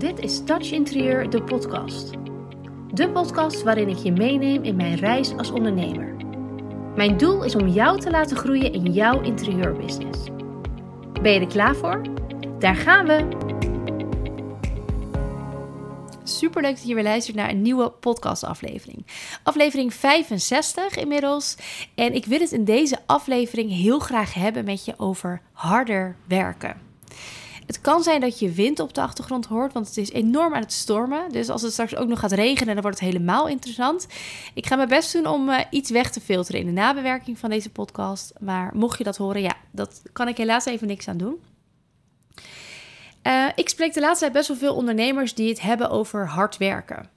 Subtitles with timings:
[0.00, 2.10] Dit is Touch Interieur, de podcast.
[2.92, 6.16] De podcast waarin ik je meeneem in mijn reis als ondernemer.
[6.96, 10.18] Mijn doel is om jou te laten groeien in jouw interieurbusiness.
[11.22, 12.02] Ben je er klaar voor?
[12.58, 13.28] Daar gaan we!
[16.24, 19.06] Super leuk dat je weer luistert naar een nieuwe podcastaflevering.
[19.42, 21.56] Aflevering 65 inmiddels.
[21.94, 26.88] En ik wil het in deze aflevering heel graag hebben met je over harder werken.
[27.70, 30.60] Het kan zijn dat je wind op de achtergrond hoort, want het is enorm aan
[30.60, 31.32] het stormen.
[31.32, 34.06] Dus als het straks ook nog gaat regenen, dan wordt het helemaal interessant.
[34.54, 37.50] Ik ga mijn best doen om uh, iets weg te filteren in de nabewerking van
[37.50, 38.32] deze podcast.
[38.40, 41.40] Maar mocht je dat horen, ja, dat kan ik helaas even niks aan doen.
[43.26, 46.56] Uh, ik spreek de laatste tijd best wel veel ondernemers die het hebben over hard
[46.56, 47.08] werken.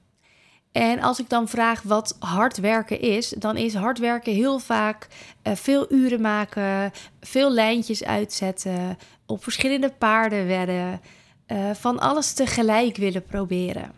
[0.73, 5.07] En als ik dan vraag wat hard werken is, dan is hard werken heel vaak
[5.43, 6.91] uh, veel uren maken,
[7.21, 11.01] veel lijntjes uitzetten, op verschillende paarden wedden,
[11.47, 13.91] uh, van alles tegelijk willen proberen.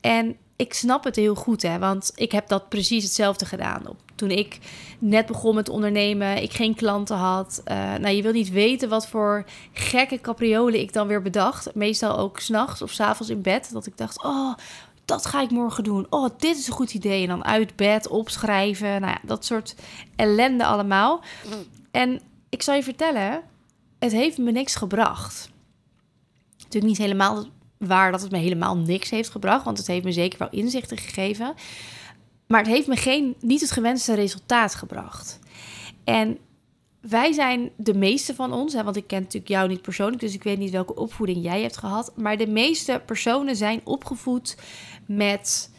[0.00, 3.82] En ik snap het heel goed, hè, want ik heb dat precies hetzelfde gedaan.
[4.14, 4.58] Toen ik
[4.98, 7.62] net begon met ondernemen, ik geen klanten had.
[7.64, 11.74] Uh, nou, je wil niet weten wat voor gekke capriolen ik dan weer bedacht.
[11.74, 13.72] Meestal ook s'nachts of s'avonds in bed.
[13.72, 14.54] Dat ik dacht, oh,
[15.04, 16.06] dat ga ik morgen doen.
[16.10, 17.22] Oh, dit is een goed idee.
[17.22, 19.00] En dan uit bed, opschrijven.
[19.00, 19.74] Nou ja, dat soort
[20.16, 21.20] ellende allemaal.
[21.90, 23.42] En ik zal je vertellen,
[23.98, 25.50] het heeft me niks gebracht.
[26.56, 27.44] Natuurlijk niet helemaal
[27.76, 30.98] waar dat het me helemaal niks heeft gebracht, want het heeft me zeker wel inzichten
[30.98, 31.54] gegeven.
[32.46, 35.38] Maar het heeft me geen, niet het gewenste resultaat gebracht.
[36.04, 36.38] En
[37.00, 40.34] wij zijn de meeste van ons, hè, want ik ken natuurlijk jou niet persoonlijk, dus
[40.34, 42.12] ik weet niet welke opvoeding jij hebt gehad.
[42.16, 44.56] Maar de meeste personen zijn opgevoed
[45.06, 45.70] met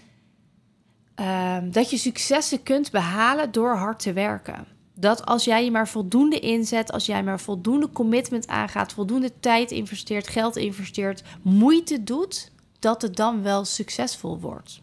[1.20, 4.68] uh, dat je successen kunt behalen door hard te werken.
[5.00, 9.72] Dat als jij je maar voldoende inzet, als jij maar voldoende commitment aangaat, voldoende tijd
[9.72, 14.82] investeert, geld investeert, moeite doet, dat het dan wel succesvol wordt.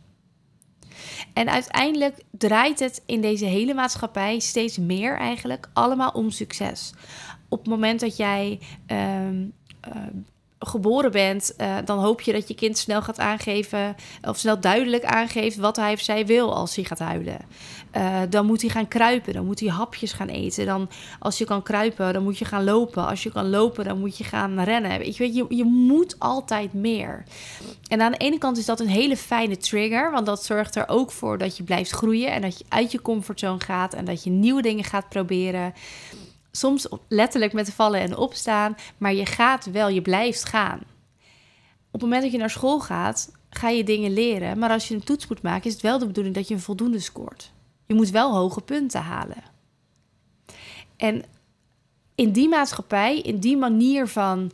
[1.33, 6.93] En uiteindelijk draait het in deze hele maatschappij steeds meer eigenlijk allemaal om succes.
[7.49, 8.61] Op het moment dat jij
[8.91, 9.29] uh,
[10.67, 15.05] geboren bent, uh, dan hoop je dat je kind snel gaat aangeven of snel duidelijk
[15.05, 17.39] aangeeft wat hij of zij wil als hij gaat huilen.
[17.97, 20.67] Uh, dan moet hij gaan kruipen, dan moet hij hapjes gaan eten.
[20.67, 20.89] Dan
[21.19, 23.07] als je kan kruipen, dan moet je gaan lopen.
[23.07, 24.99] Als je kan lopen, dan moet je gaan rennen.
[24.99, 27.25] Weet je, je, je moet altijd meer.
[27.89, 30.89] En aan de ene kant is dat een hele fijne trigger, want dat zorgt er
[30.89, 34.25] ook voor dat je blijft groeien en dat je uit je comfortzone gaat en dat
[34.25, 35.73] je nieuwe dingen gaat proberen
[36.57, 40.79] soms letterlijk met vallen en opstaan, maar je gaat wel, je blijft gaan.
[41.87, 44.95] Op het moment dat je naar school gaat, ga je dingen leren, maar als je
[44.95, 47.53] een toets moet maken, is het wel de bedoeling dat je een voldoende scoort.
[47.87, 49.43] Je moet wel hoge punten halen.
[50.97, 51.25] En
[52.15, 54.53] in die maatschappij, in die manier van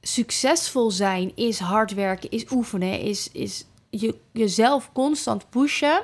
[0.00, 6.02] succesvol zijn, is hard werken, is oefenen, is, is je, jezelf constant pushen.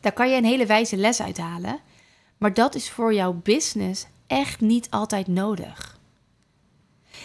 [0.00, 1.80] Daar kan je een hele wijze les uithalen.
[2.40, 5.98] Maar dat is voor jouw business echt niet altijd nodig.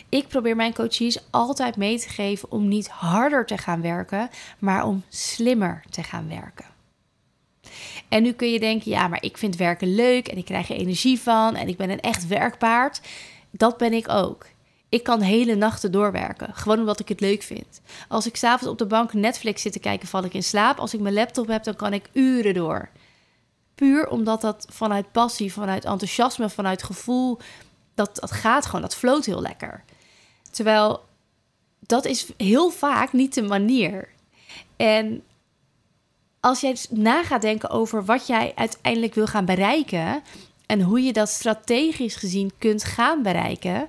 [0.09, 4.85] Ik probeer mijn coaches altijd mee te geven om niet harder te gaan werken, maar
[4.85, 6.65] om slimmer te gaan werken.
[8.09, 10.75] En nu kun je denken, ja, maar ik vind werken leuk en ik krijg er
[10.75, 13.01] energie van en ik ben een echt werkpaard.
[13.51, 14.45] Dat ben ik ook.
[14.89, 17.81] Ik kan hele nachten doorwerken, gewoon omdat ik het leuk vind.
[18.07, 20.77] Als ik s'avonds op de bank Netflix zit te kijken, val ik in slaap.
[20.77, 22.89] Als ik mijn laptop heb, dan kan ik uren door.
[23.75, 27.37] Puur omdat dat vanuit passie, vanuit enthousiasme, vanuit gevoel,
[27.93, 29.83] dat, dat gaat gewoon, dat floot heel lekker.
[30.51, 31.03] Terwijl
[31.79, 34.09] dat is heel vaak niet de manier.
[34.75, 35.23] En
[36.39, 40.23] als jij na gaat denken over wat jij uiteindelijk wil gaan bereiken
[40.65, 43.87] en hoe je dat strategisch gezien kunt gaan bereiken,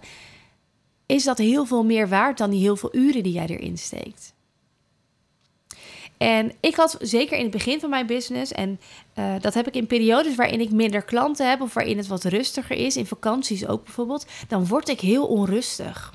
[1.06, 4.34] is dat heel veel meer waard dan die heel veel uren die jij erin steekt.
[6.18, 8.80] En ik had zeker in het begin van mijn business, en
[9.14, 12.24] uh, dat heb ik in periodes waarin ik minder klanten heb of waarin het wat
[12.24, 16.14] rustiger is, in vakanties ook bijvoorbeeld, dan word ik heel onrustig.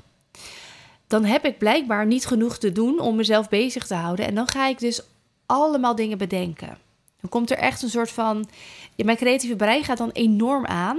[1.06, 4.26] Dan heb ik blijkbaar niet genoeg te doen om mezelf bezig te houden.
[4.26, 5.02] En dan ga ik dus
[5.46, 6.78] allemaal dingen bedenken.
[7.20, 8.48] Dan komt er echt een soort van.
[8.96, 10.98] mijn creatieve brein gaat dan enorm aan.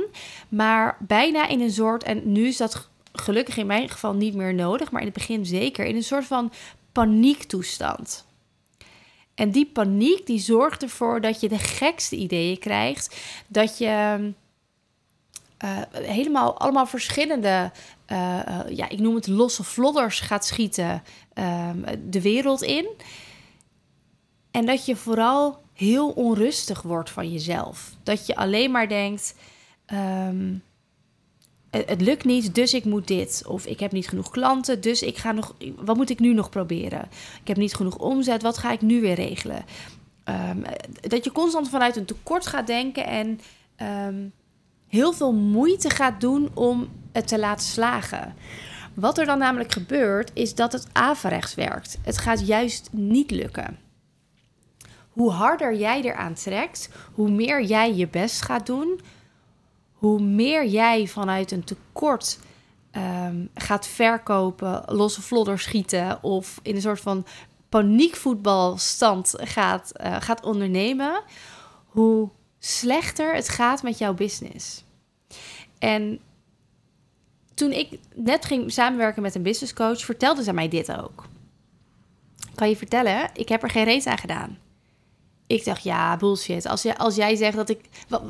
[0.49, 2.03] Maar bijna in een soort.
[2.03, 4.91] En nu is dat gelukkig in mijn geval niet meer nodig.
[4.91, 5.85] Maar in het begin zeker.
[5.85, 6.51] In een soort van
[6.91, 8.25] paniektoestand.
[9.35, 13.15] En die paniek die zorgt ervoor dat je de gekste ideeën krijgt.
[13.47, 14.19] Dat je
[15.63, 17.71] uh, helemaal allemaal verschillende,
[18.07, 21.03] uh, ja, ik noem het losse vlodders gaat schieten
[21.33, 21.77] ehm,
[22.09, 22.87] de wereld in.
[24.51, 27.91] En dat je vooral heel onrustig wordt van jezelf.
[28.03, 29.35] Dat je alleen maar denkt.
[29.93, 30.63] Um,
[31.77, 33.43] het lukt niet, dus ik moet dit.
[33.47, 35.55] Of ik heb niet genoeg klanten, dus ik ga nog.
[35.75, 37.09] Wat moet ik nu nog proberen?
[37.41, 39.65] Ik heb niet genoeg omzet, wat ga ik nu weer regelen?
[40.23, 40.57] Ehm,
[41.01, 43.39] dat je constant vanuit een tekort gaat denken en
[43.75, 44.27] ehm,
[44.87, 48.35] heel veel moeite gaat doen om het te laten slagen.
[48.93, 51.97] Wat er dan namelijk gebeurt, is dat het averechts werkt.
[52.01, 53.79] Het gaat juist niet lukken.
[55.09, 58.99] Hoe harder jij eraan trekt, hoe meer jij je best gaat doen,
[60.03, 62.39] hoe meer jij vanuit een tekort
[62.91, 67.25] um, gaat verkopen, losse vlodder schieten of in een soort van
[67.69, 71.23] paniekvoetbalstand gaat, uh, gaat ondernemen,
[71.85, 72.29] hoe
[72.59, 74.83] slechter het gaat met jouw business.
[75.79, 76.19] En
[77.53, 81.25] toen ik net ging samenwerken met een business coach, vertelde ze mij dit ook.
[82.55, 84.57] Kan je vertellen, ik heb er geen reet aan gedaan.
[85.47, 86.67] Ik dacht, ja, bullshit.
[86.67, 87.79] Als, jij, als jij zegt dat ik.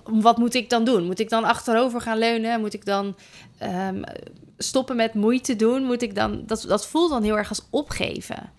[0.06, 1.06] Wat, moet ik dan doen?
[1.06, 2.60] Moet ik dan achterover gaan leunen?
[2.60, 3.16] Moet ik dan
[3.64, 4.04] um,
[4.58, 5.84] stoppen met moeite doen?
[5.84, 6.44] Moet ik dan.
[6.46, 8.52] Dat, dat voelt dan heel erg als opgeven.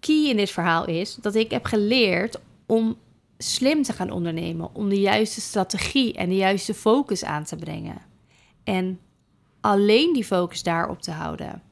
[0.00, 2.96] Key in dit verhaal is dat ik heb geleerd om
[3.38, 4.74] slim te gaan ondernemen.
[4.74, 8.02] Om de juiste strategie en de juiste focus aan te brengen.
[8.64, 9.00] En
[9.60, 11.62] alleen die focus daarop te houden.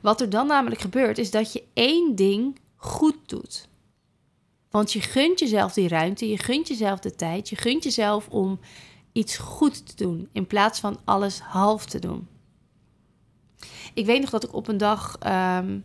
[0.00, 3.68] Wat er dan namelijk gebeurt, is dat je één ding goed doet.
[4.76, 8.60] Want je gunt jezelf die ruimte, je gunt jezelf de tijd, je gunt jezelf om
[9.12, 12.28] iets goed te doen in plaats van alles half te doen.
[13.94, 15.78] Ik weet nog dat ik op een dag ehm,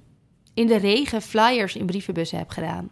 [0.53, 2.91] in de regen flyers in brievenbussen heb gedaan.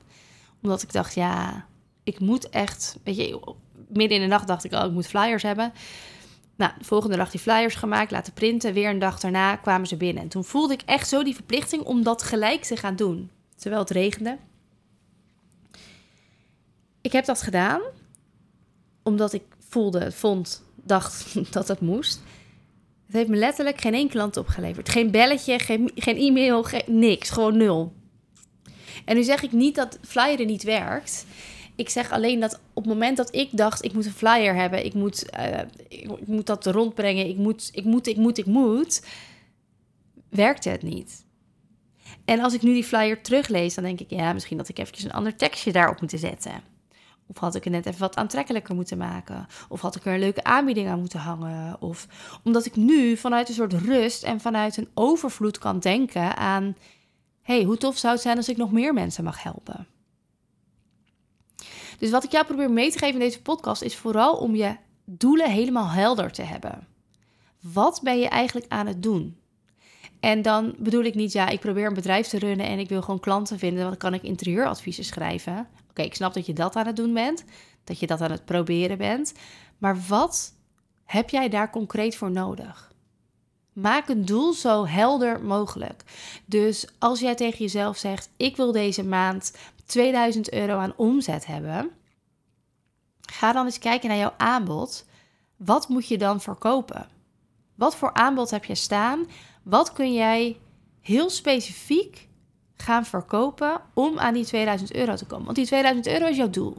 [0.62, 1.66] Omdat ik dacht, ja,
[2.04, 3.56] ik moet echt, weet je,
[3.88, 5.74] midden in de nacht dacht ik, oh, ik moet flyers hebben.
[6.56, 8.74] Nou, de volgende dag die flyers gemaakt, laten printen.
[8.74, 10.24] Weer een dag daarna kwamen ze binnen.
[10.24, 13.32] En toen voelde ik echt zo die verplichting om dat gelijk te gaan doen.
[13.56, 14.38] Terwijl het regende.
[17.02, 17.82] Ik heb dat gedaan
[19.04, 22.22] omdat ik voelde, vond, dacht dat het moest.
[23.06, 24.90] Het heeft me letterlijk geen één klant opgeleverd.
[24.90, 27.30] Geen belletje, geen, geen e-mail, geen, niks.
[27.30, 27.94] Gewoon nul.
[29.06, 31.26] En nu zeg ik niet dat flyeren niet werkt.
[31.76, 34.86] Ik zeg alleen dat op het moment dat ik dacht, ik moet een flyer hebben,
[34.86, 39.06] ik moet, uh, ik, moet dat rondbrengen, ik moet, ik moet, ik moet, ik moet,
[40.30, 41.26] werkte het niet.
[42.26, 45.06] En als ik nu die flyer teruglees, dan denk ik, ja, misschien dat ik eventjes
[45.06, 46.64] een ander tekstje daarop moet zetten.
[47.30, 49.48] Of had ik het net even wat aantrekkelijker moeten maken?
[49.68, 51.82] Of had ik er een leuke aanbieding aan moeten hangen?
[51.82, 52.08] Of
[52.44, 56.76] omdat ik nu vanuit een soort rust en vanuit een overvloed kan denken aan:
[57.42, 59.88] hey, hoe tof zou het zijn als ik nog meer mensen mag helpen?
[61.98, 64.76] Dus wat ik jou probeer mee te geven in deze podcast is vooral om je
[65.06, 66.88] doelen helemaal helder te hebben.
[67.60, 69.38] Wat ben je eigenlijk aan het doen?
[70.20, 73.02] En dan bedoel ik niet, ja, ik probeer een bedrijf te runnen en ik wil
[73.02, 75.68] gewoon klanten vinden, dan kan ik interieuradviezen schrijven.
[75.90, 77.44] Oké, ik snap dat je dat aan het doen bent,
[77.84, 79.34] dat je dat aan het proberen bent.
[79.78, 80.54] Maar wat
[81.06, 82.92] heb jij daar concreet voor nodig?
[83.74, 86.04] Maak een doel zo helder mogelijk.
[86.46, 89.54] Dus als jij tegen jezelf zegt: Ik wil deze maand
[89.86, 91.90] 2000 euro aan omzet hebben,
[93.22, 95.06] ga dan eens kijken naar jouw aanbod.
[95.58, 97.08] Wat moet je dan verkopen?
[97.76, 99.26] Wat voor aanbod heb je staan?
[99.64, 100.58] Wat kun jij
[101.02, 102.28] heel specifiek
[102.82, 105.46] gaan verkopen om aan die 2000 euro te komen?
[105.46, 106.78] Want die 2000 euro is jouw doel.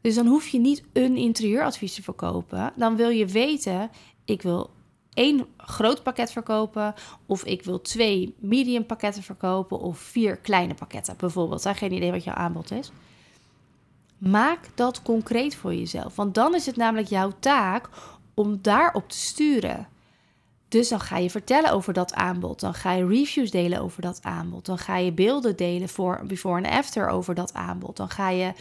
[0.00, 2.72] Dus dan hoef je niet een interieuradvies te verkopen.
[2.76, 3.90] Dan wil je weten,
[4.24, 4.70] ik wil
[5.14, 6.94] één groot pakket verkopen,
[7.26, 11.68] of ik wil twee medium pakketten verkopen, of vier kleine pakketten bijvoorbeeld.
[11.68, 12.92] Geen idee wat jouw aanbod is.
[14.18, 17.88] Maak dat concreet voor jezelf, want dan is het namelijk jouw taak
[18.34, 19.88] om daarop te sturen.
[20.74, 22.60] Dus dan ga je vertellen over dat aanbod.
[22.60, 24.66] Dan ga je reviews delen over dat aanbod.
[24.66, 27.96] Dan ga je beelden delen voor before en after over dat aanbod.
[27.96, 28.52] Dan ga je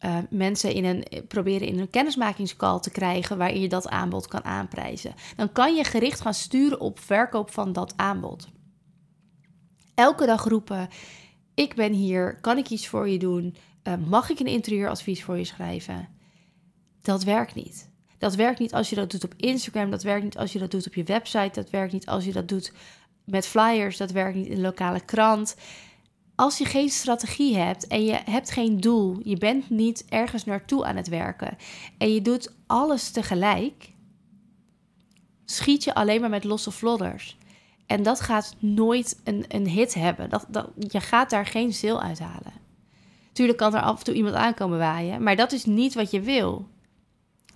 [0.00, 4.44] uh, mensen in een, proberen in een kennismakingscall te krijgen waarin je dat aanbod kan
[4.44, 5.14] aanprijzen.
[5.36, 8.48] Dan kan je gericht gaan sturen op verkoop van dat aanbod.
[9.94, 10.88] Elke dag roepen:
[11.54, 13.56] Ik ben hier, kan ik iets voor je doen?
[13.82, 16.08] Uh, mag ik een interieuradvies voor je schrijven?
[17.02, 17.87] Dat werkt niet.
[18.18, 20.70] Dat werkt niet als je dat doet op Instagram, dat werkt niet als je dat
[20.70, 22.72] doet op je website, dat werkt niet als je dat doet
[23.24, 25.56] met flyers, dat werkt niet in een lokale krant
[26.38, 30.84] als je geen strategie hebt en je hebt geen doel, je bent niet ergens naartoe
[30.84, 31.56] aan het werken
[31.98, 33.92] en je doet alles tegelijk,
[35.44, 37.36] schiet je alleen maar met losse vlodders.
[37.86, 40.30] En dat gaat nooit een, een hit hebben.
[40.30, 42.52] Dat, dat, je gaat daar geen zil uithalen.
[43.32, 46.20] Tuurlijk kan er af en toe iemand aankomen waaien, maar dat is niet wat je
[46.20, 46.68] wil.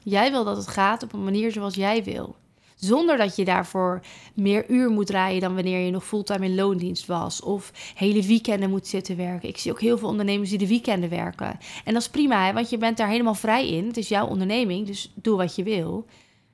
[0.03, 2.37] Jij wil dat het gaat op een manier zoals jij wil.
[2.77, 4.01] Zonder dat je daarvoor
[4.35, 7.43] meer uur moet rijden dan wanneer je nog fulltime in loondienst was.
[7.43, 9.49] Of hele weekenden moet zitten werken.
[9.49, 11.59] Ik zie ook heel veel ondernemers die de weekenden werken.
[11.85, 13.87] En dat is prima, hè, want je bent daar helemaal vrij in.
[13.87, 16.07] Het is jouw onderneming, dus doe wat je wil.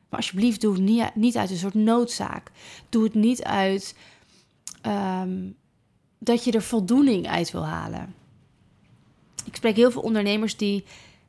[0.09, 2.50] Maar alsjeblieft, doe het niet, uit een soort noodzaak.
[2.88, 3.97] Doe het niet uit
[4.83, 5.50] ehm,
[6.19, 8.14] dat je er voldoening uit wil halen.
[9.45, 10.85] Ik spreek heel veel ondernemers die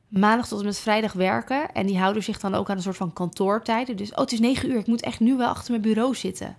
[0.10, 1.72] maandag tot en met vrijdag werken.
[1.72, 3.98] En die houden zich dan ook aan een soort van kantoortijden.
[3.98, 6.58] Dus, oh, het is negen uur, ik moet echt nu wel achter mijn bureau zitten.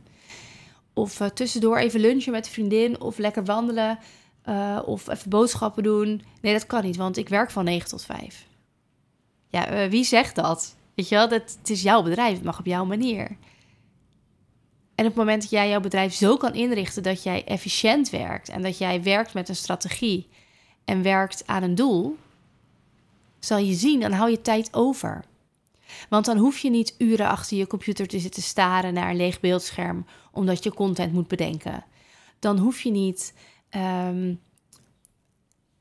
[0.92, 3.98] Of uh, tussendoor even lunchen met een vriendin, of lekker wandelen,
[4.48, 6.22] uh, of even boodschappen doen.
[6.40, 8.46] Nee, dat kan niet, want ik werk van 9 tot 5.
[9.48, 10.76] Ja, uh, wie zegt dat?
[10.94, 13.36] Weet je wel, dat, het is jouw bedrijf, het mag op jouw manier.
[14.94, 18.48] En op het moment dat jij jouw bedrijf zo kan inrichten dat jij efficiënt werkt
[18.48, 20.28] en dat jij werkt met een strategie
[20.84, 22.16] en werkt aan een doel,
[23.40, 25.24] zal je zien, dan hou je tijd over.
[26.08, 29.40] Want dan hoef je niet uren achter je computer te zitten staren naar een leeg
[29.40, 31.84] beeldscherm omdat je content moet bedenken.
[32.38, 33.34] Dan hoef je niet
[33.70, 34.40] um,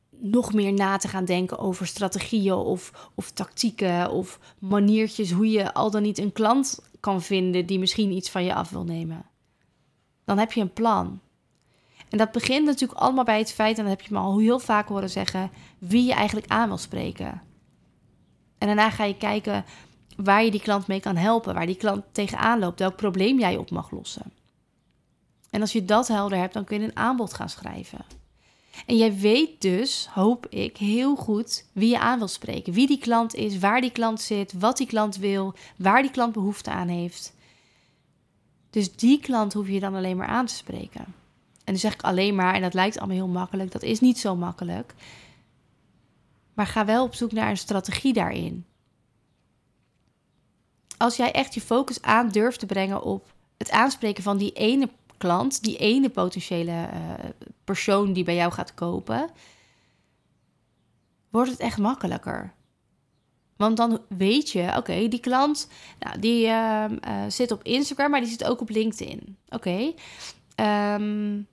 [0.10, 5.74] nog meer na te gaan denken over strategieën of, of tactieken of maniertjes hoe je
[5.74, 9.26] al dan niet een klant kan vinden die misschien iets van je af wil nemen.
[10.26, 11.20] Dan heb je een plan.
[12.10, 14.60] En dat begint natuurlijk allemaal bij het feit, en dat heb je me al heel
[14.60, 17.42] vaak horen zeggen, wie je eigenlijk aan wil spreken.
[18.60, 19.66] En daarna ga je kijken
[20.16, 23.58] waar je die klant mee kan helpen, waar die klant tegenaan loopt, welk probleem jij
[23.58, 24.32] op mag lossen.
[25.50, 28.06] En als je dat helder hebt, dan kun je een aanbod gaan schrijven.
[28.86, 32.74] En jij weet dus, hoop ik, heel goed wie je aan wil spreken.
[32.74, 36.34] Wie die klant is, waar die klant zit, wat die klant wil, waar die klant
[36.34, 37.34] behoefte aan heeft.
[38.70, 41.06] Dus die klant hoef je dan alleen maar aan te spreken.
[41.64, 44.20] En dan zeg ik alleen maar, en dat lijkt allemaal heel makkelijk, dat is niet
[44.20, 44.94] zo makkelijk.
[46.60, 48.66] Maar ga wel op zoek naar een strategie daarin.
[50.98, 54.90] Als jij echt je focus aan durft te brengen op het aanspreken van die ene
[55.18, 57.30] klant, die ene potentiële uh,
[57.64, 59.30] persoon die bij jou gaat kopen,
[61.30, 62.54] wordt het echt makkelijker.
[63.56, 65.68] Want dan weet je, oké, die klant,
[66.00, 69.38] nou, die uh, uh, zit op Instagram, maar die zit ook op LinkedIn.
[69.50, 69.94] Oké,
[70.56, 71.48] um,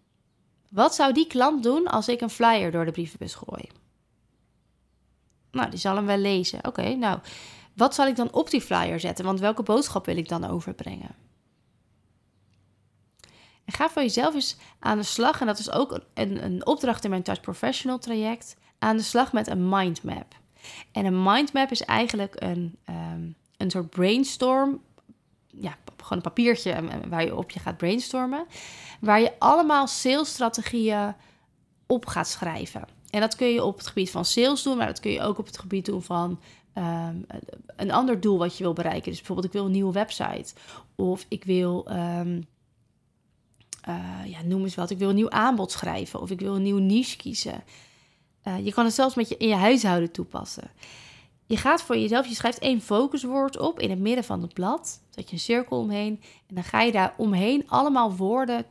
[0.70, 3.68] wat zou die klant doen als ik een flyer door de brievenbus gooi?
[5.56, 6.66] Nou, die zal hem wel lezen.
[6.66, 7.18] Oké, nou,
[7.74, 9.24] wat zal ik dan op die flyer zetten?
[9.24, 11.14] Want welke boodschap wil ik dan overbrengen?
[13.64, 15.40] En ga voor jezelf eens aan de slag.
[15.40, 18.56] En dat is ook een, een opdracht in mijn Touch Professional traject.
[18.78, 20.34] Aan de slag met een mindmap.
[20.92, 24.80] En een mindmap is eigenlijk een, um, een soort brainstorm.
[25.46, 28.46] Ja, gewoon een papiertje eh, waar je op je gaat brainstormen.
[29.00, 31.14] Waar je allemaal salesstrategieën
[31.86, 32.95] op gaat schrijven.
[33.16, 35.38] En dat kun je op het gebied van sales doen, maar dat kun je ook
[35.38, 36.40] op het gebied doen van
[36.74, 37.26] um,
[37.76, 39.10] een ander doel wat je wil bereiken.
[39.10, 40.54] Dus bijvoorbeeld, ik wil een nieuwe website.
[40.94, 42.46] Of ik wil, um,
[43.88, 46.20] uh, ja, noem eens wat, ik wil een nieuw aanbod schrijven.
[46.20, 47.64] Of ik wil een nieuwe niche kiezen.
[48.44, 50.70] Uh, je kan het zelfs met je, in je huishouden toepassen.
[51.46, 55.00] Je gaat voor jezelf, je schrijft één focuswoord op in het midden van het blad.
[55.10, 56.20] Zet je een cirkel omheen.
[56.46, 58.64] En dan ga je daar omheen allemaal woorden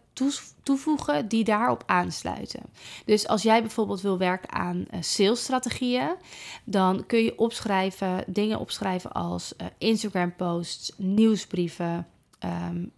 [0.63, 2.62] toevoegen die daarop aansluiten.
[3.05, 6.15] Dus als jij bijvoorbeeld wil werken aan uh, salesstrategieën,
[6.63, 12.08] dan kun je opschrijven, dingen opschrijven als uh, Instagram posts, nieuwsbrieven,
[12.39, 12.91] um,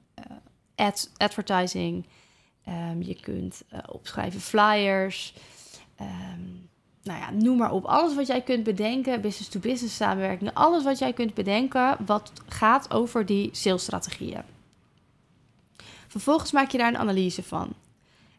[0.76, 2.06] ad, advertising.
[2.68, 5.34] Um, je kunt opschrijven flyers.
[6.02, 6.67] Um,
[7.08, 7.86] nou ja, noem maar op.
[7.86, 13.26] Alles wat jij kunt bedenken, business-to-business samenwerking, alles wat jij kunt bedenken wat gaat over
[13.26, 14.42] die salesstrategieën.
[16.08, 17.74] Vervolgens maak je daar een analyse van.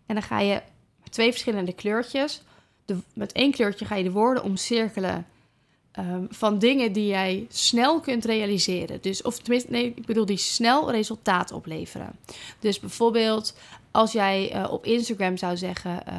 [0.06, 0.62] En dan ga je
[1.02, 2.42] met twee verschillende kleurtjes,
[2.84, 5.26] de, met één kleurtje ga je de woorden omcirkelen
[5.98, 8.98] um, van dingen die jij snel kunt realiseren.
[9.00, 12.18] Dus, of tenminste, nee, ik bedoel die snel resultaat opleveren.
[12.58, 13.54] Dus bijvoorbeeld
[13.90, 16.14] als jij uh, op Instagram zou zeggen, uh,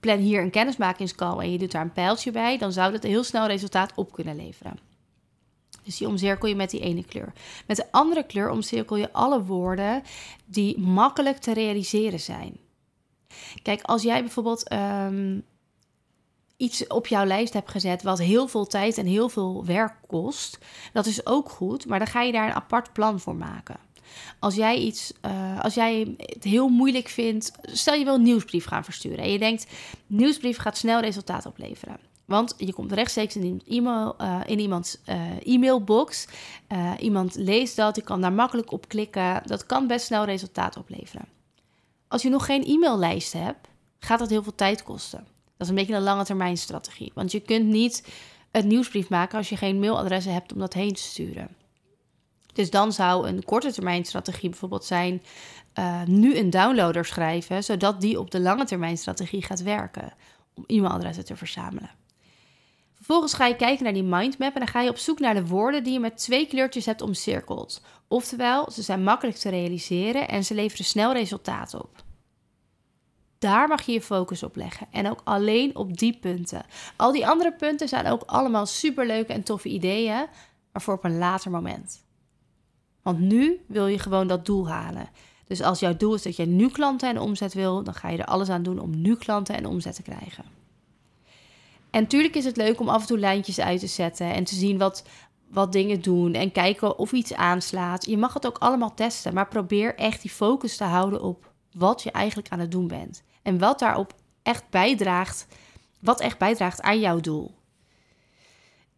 [0.00, 3.24] plan hier een kennismakingscall en je doet daar een pijltje bij, dan zou dat heel
[3.24, 4.78] snel resultaat op kunnen leveren.
[5.82, 7.32] Dus die omcirkel je met die ene kleur.
[7.66, 10.02] Met de andere kleur omcirkel je alle woorden
[10.44, 12.56] die makkelijk te realiseren zijn.
[13.62, 15.44] Kijk, als jij bijvoorbeeld um,
[16.56, 20.58] iets op jouw lijst hebt gezet wat heel veel tijd en heel veel werk kost,
[20.92, 23.76] dat is ook goed, maar dan ga je daar een apart plan voor maken.
[24.38, 28.64] Als jij iets, uh, als jij het heel moeilijk vindt, stel je wil een nieuwsbrief
[28.64, 29.66] gaan versturen en je denkt,
[30.06, 31.96] nieuwsbrief gaat snel resultaat opleveren.
[32.24, 36.26] Want je komt rechtstreeks in, e-mail, uh, in iemands uh, e-mailbox.
[36.98, 39.42] iemand leest dat, je kan daar makkelijk op klikken.
[39.44, 41.24] Dat kan best snel resultaat opleveren.
[42.08, 45.18] Als je nog geen e-maillijst hebt, gaat dat heel veel tijd kosten.
[45.56, 47.12] Dat is een beetje een lange termijn strategie.
[47.14, 48.08] Want je kunt niet
[48.50, 51.48] een nieuwsbrief maken als je geen mailadressen hebt om dat heen te sturen.
[52.60, 55.22] Dus dan zou een korte termijn strategie bijvoorbeeld zijn
[55.78, 60.12] uh, nu een downloader schrijven, zodat die op de lange termijn strategie gaat werken
[60.54, 61.90] om e-mailadressen te verzamelen.
[62.94, 65.46] Vervolgens ga je kijken naar die mindmap en dan ga je op zoek naar de
[65.46, 67.82] woorden die je met twee kleurtjes hebt omcirkeld.
[68.08, 72.04] Oftewel, ze zijn makkelijk te realiseren en ze leveren snel resultaat op.
[73.38, 76.62] Daar mag je je focus op leggen en ook alleen op die punten.
[76.96, 80.26] Al die andere punten zijn ook allemaal superleuke en toffe ideeën,
[80.72, 82.08] maar voor op een later moment.
[83.02, 85.08] Want nu wil je gewoon dat doel halen.
[85.46, 88.18] Dus als jouw doel is dat je nu klanten en omzet wil, dan ga je
[88.18, 90.44] er alles aan doen om nu klanten en omzet te krijgen.
[91.90, 94.54] En natuurlijk is het leuk om af en toe lijntjes uit te zetten en te
[94.54, 95.04] zien wat,
[95.48, 98.06] wat dingen doen en kijken of iets aanslaat.
[98.06, 102.02] Je mag het ook allemaal testen, maar probeer echt die focus te houden op wat
[102.02, 103.22] je eigenlijk aan het doen bent.
[103.42, 105.46] En wat daarop echt bijdraagt,
[106.00, 107.54] wat echt bijdraagt aan jouw doel.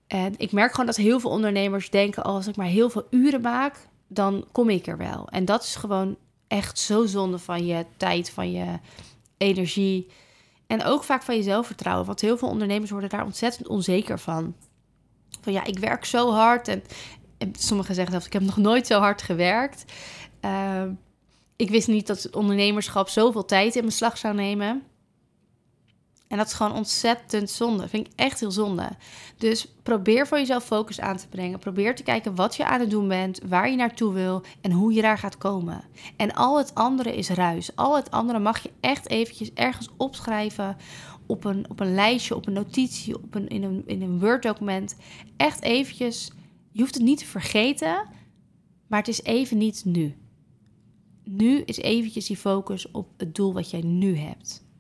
[0.07, 3.41] En ik merk gewoon dat heel veel ondernemers denken: als ik maar heel veel uren
[3.41, 5.29] maak, dan kom ik er wel.
[5.29, 6.17] En dat is gewoon
[6.49, 8.79] echt zo zonde van je tijd, van je
[9.37, 10.11] energie.
[10.67, 12.07] En ook vaak van je zelfvertrouwen.
[12.07, 14.55] Want heel veel ondernemers worden daar ontzettend onzeker van.
[15.41, 16.69] Van ja, ik werk zo hard.
[16.69, 16.83] En,
[17.53, 19.85] sommigen zeggen zelfs, ik heb nog nooit zo hard gewerkt.
[20.41, 20.93] Ehm,
[21.57, 24.83] ik wist niet dat het ondernemerschap zoveel tijd in beslag zou nemen.
[26.33, 27.89] En dat is gewoon ontzettend zonde.
[27.89, 28.89] Vind ik echt heel zonde.
[29.37, 31.59] Dus probeer voor jezelf focus aan te brengen.
[31.59, 34.93] Probeer te kijken wat je aan het doen bent, waar je naartoe wil en hoe
[34.93, 35.85] je daar gaat komen.
[36.17, 37.77] En al het andere is ruis.
[37.77, 40.77] Al het andere mag je echt eventjes ergens opschrijven
[41.27, 44.97] op een, op een lijstje, op een notitie, op een, in een, in een Word-document.
[45.37, 46.33] Echt eventjes.
[46.71, 48.07] Je hoeft het niet te vergeten,
[48.87, 50.17] maar het is even niet nu.
[51.25, 54.71] Nu is eventjes die focus op het doel wat jij nu hebt.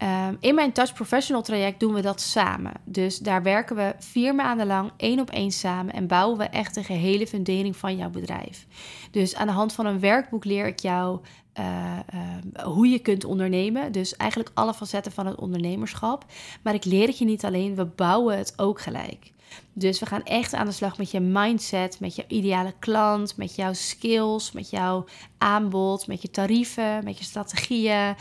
[0.00, 2.72] Ehm, in mijn Touch Professional traject doen we dat samen.
[2.84, 6.74] Dus daar werken we vier maanden lang één op één samen en bouwen we echt
[6.74, 8.66] de gehele fundering van jouw bedrijf.
[9.10, 11.20] Dus aan de hand van een werkboek leer ik jou
[11.58, 13.92] uh, uh, hoe je kunt ondernemen.
[13.92, 16.24] Dus eigenlijk alle facetten van het ondernemerschap.
[16.62, 19.32] Maar ik leer het je niet alleen, we bouwen het ook gelijk.
[19.72, 23.54] Dus we gaan echt aan de slag met je mindset, met je ideale klant, met
[23.54, 25.04] jouw skills, met jouw
[25.38, 28.14] aanbod, met je tarieven, met je strategieën,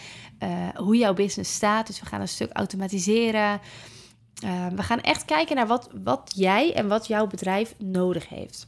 [0.44, 1.88] uh, hoe jouw business staat.
[1.88, 3.60] Dus we gaan een stuk automatiseren.
[4.44, 8.68] Uh, we gaan echt kijken naar wat, wat jij en wat jouw bedrijf nodig heeft.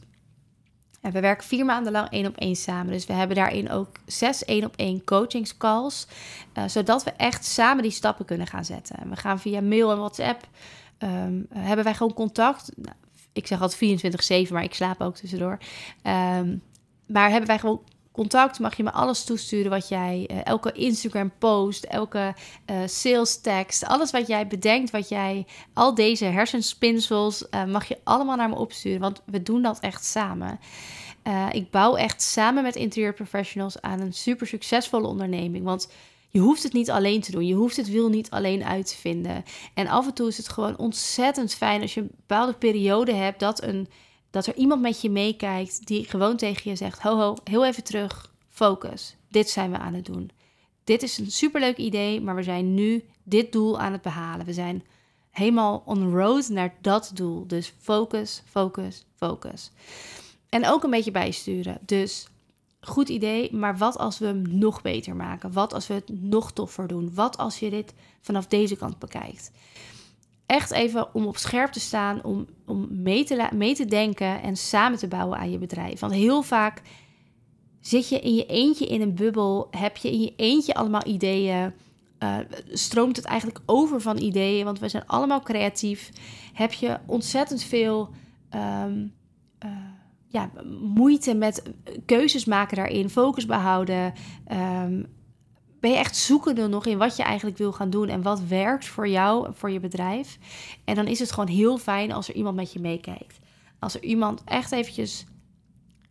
[1.00, 2.92] En we werken vier maanden lang één op één samen.
[2.92, 6.06] Dus we hebben daarin ook zes één op één coachingscalls.
[6.58, 8.96] Uh, zodat we echt samen die stappen kunnen gaan zetten.
[8.96, 10.46] En we gaan via mail en WhatsApp
[11.02, 12.70] um, hebben wij gewoon contact.
[12.76, 12.96] Nou,
[13.32, 15.58] ik zeg altijd 24-7, maar ik slaap ook tussendoor.
[16.02, 16.62] Um,
[17.06, 21.32] maar hebben wij gewoon contact, mag je me alles toesturen wat jij, uh, elke Instagram
[21.38, 22.34] post, elke
[22.70, 27.98] uh, sales tekst, alles wat jij bedenkt, wat jij, al deze hersenspinsels, uh, mag je
[28.04, 30.60] allemaal naar me opsturen, want we doen dat echt samen.
[31.50, 35.88] ik bouw echt samen met interieur professionals aan een super succesvolle onderneming, want
[36.32, 37.46] je hoeft het niet alleen te doen.
[37.46, 39.44] Je hoeft het wiel niet alleen uit te vinden.
[39.74, 43.40] En af en toe is het gewoon ontzettend fijn als je een bepaalde periode hebt
[43.40, 43.88] dat, een,
[44.30, 47.84] dat er iemand met je meekijkt die gewoon tegen je zegt: Ho, ho, heel even
[47.84, 49.16] terug, focus.
[49.28, 50.30] Dit zijn we aan het doen.
[50.84, 54.46] Dit is een superleuk idee, maar we zijn nu dit doel aan het behalen.
[54.46, 54.84] We zijn
[55.30, 57.46] helemaal on road naar dat doel.
[57.46, 59.70] Dus focus, focus, focus.
[60.48, 61.78] En ook een beetje bijsturen.
[61.80, 62.26] Dus
[62.84, 65.52] goed idee, maar wat als we hem nog beter maken?
[65.52, 67.14] Wat als we het nog toffer doen?
[67.14, 69.52] Wat als je dit vanaf deze kant bekijkt?
[70.46, 74.56] Echt even om op scherp te staan, om, om mee, te mee te denken en
[74.56, 76.00] samen te bouwen aan je bedrijf.
[76.00, 76.82] Want heel vaak
[77.80, 81.72] zit je in je eentje in een bubbel, heb je in je eentje allemaal ideeën.
[82.18, 82.38] Uh,
[82.72, 86.10] stroomt het eigenlijk over van ideeën, want we zijn allemaal creatief.
[86.52, 88.10] Heb je ontzettend veel
[88.84, 89.14] um,
[90.32, 91.62] ja, moeite met
[92.06, 94.12] keuzes maken daarin, focus behouden.
[94.52, 95.06] Um,
[95.80, 98.86] ben je echt zoekende nog in wat je eigenlijk wil gaan doen en wat werkt
[98.86, 100.38] voor jou voor je bedrijf.
[100.84, 103.38] En dan is het gewoon heel fijn als er iemand met je meekijkt.
[103.78, 105.24] Als er iemand echt eventjes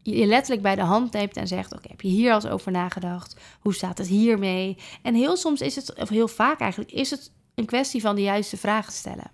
[0.02, 2.72] je letterlijk bij de hand neemt en zegt: Oké, heb je hier al eens over
[2.72, 3.36] nagedacht?
[3.60, 4.78] Hoe staat het hiermee?
[5.02, 8.22] En heel soms is het, of heel vaak eigenlijk, is het een kwestie van de
[8.22, 9.32] juiste vragen stellen.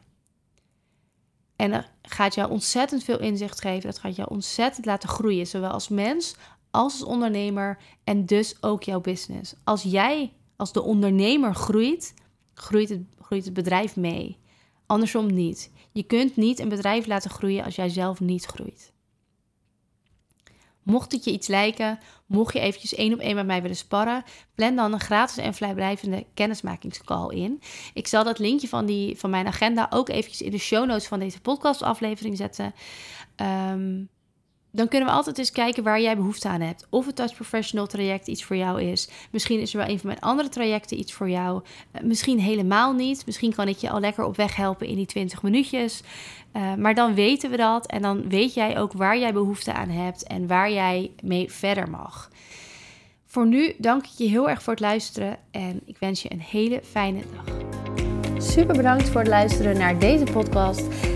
[1.57, 3.89] En dat gaat jou ontzettend veel inzicht geven.
[3.89, 8.83] Dat gaat jou ontzettend laten groeien, zowel als mens als als ondernemer en dus ook
[8.83, 9.53] jouw business.
[9.63, 12.13] Als jij als de ondernemer groeit,
[12.53, 14.37] groeit het, groeit het bedrijf mee.
[14.85, 15.71] Andersom niet.
[15.91, 18.91] Je kunt niet een bedrijf laten groeien als jij zelf niet groeit.
[20.87, 24.23] Mocht het je iets lijken, mocht je eventjes één op één met mij willen sparren,
[24.55, 27.61] plan dan een gratis en vrijblijvende kennismakingscall in.
[27.93, 31.07] Ik zal dat linkje van, die, van mijn agenda ook eventjes in de show notes
[31.07, 32.73] van deze podcastaflevering zetten.
[33.71, 34.09] Um,
[34.77, 36.87] dan kunnen we altijd eens kijken waar jij behoefte aan hebt.
[36.89, 39.09] Of het Touch Professional traject iets voor jou is.
[39.31, 41.61] Misschien is er wel een van mijn andere trajecten iets voor jou.
[41.95, 43.25] Uh, misschien helemaal niet.
[43.25, 46.01] Misschien kan ik je al lekker op weg helpen in die 20 minuutjes.
[46.53, 49.89] Uh, maar dan weten we dat en dan weet jij ook waar jij behoefte aan
[49.89, 52.29] hebt en waar jij mee verder mag.
[53.25, 56.41] Voor nu dank ik je heel erg voor het luisteren en ik wens je een
[56.41, 57.55] hele fijne dag.
[58.43, 61.15] Super bedankt voor het luisteren naar deze podcast.